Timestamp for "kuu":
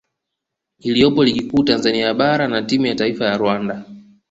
1.41-1.63